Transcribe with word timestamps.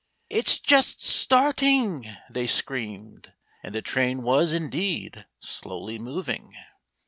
"It's 0.31 0.57
just 0.57 1.03
starting!" 1.03 2.07
they 2.27 2.47
screamed, 2.47 3.33
and 3.61 3.75
the 3.75 3.83
train 3.83 4.23
was, 4.23 4.51
indeed, 4.51 5.27
slowly 5.39 5.99
moving. 5.99 6.53